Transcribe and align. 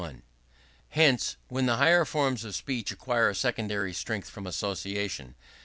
Hence, 0.89 1.37
then, 1.51 1.67
the 1.67 1.75
higher 1.75 2.05
forms 2.05 2.43
of 2.43 2.55
speech 2.55 2.91
acquire 2.91 3.29
a 3.29 3.35
secondary 3.35 3.93
strength 3.93 4.31
from 4.31 4.47
association. 4.47 5.35